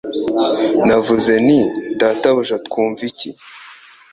[0.87, 1.59] Navuze nti
[1.99, 3.29] Databuja twumva iki